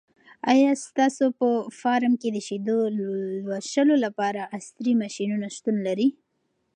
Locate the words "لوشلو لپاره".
2.97-4.49